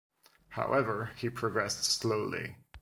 However, 0.49 1.11
he 1.17 1.29
progressed 1.29 1.83
slowly. 1.83 2.55